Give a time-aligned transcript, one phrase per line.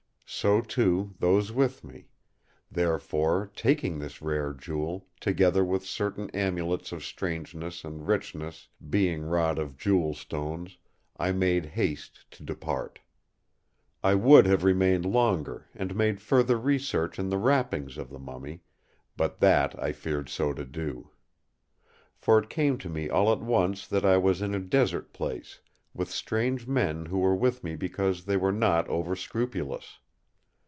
[0.33, 2.07] So, too, those with me;
[2.71, 9.59] therefore, taking this rare jewel, together with certain amulets of strangeness and richness being wrought
[9.59, 10.77] of jewel stones,
[11.17, 12.99] I made haste to depart.
[14.01, 18.61] I would have remained longer, and made further research in the wrappings of the mummy,
[19.17, 21.09] but that I feared so to do.
[22.15, 25.59] For it came to me all at once that I was in a desert place,
[25.93, 29.97] with strange men who were with me because they were not over scrupulous.